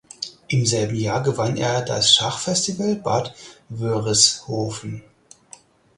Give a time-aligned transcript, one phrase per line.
[0.47, 3.35] Im selben Jahr gewann er das Schachfestival Bad
[3.69, 5.03] Wörishofen.